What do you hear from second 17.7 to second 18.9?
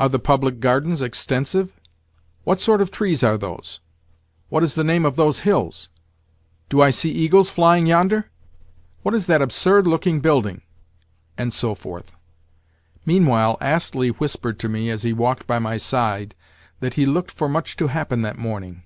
to happen that morning.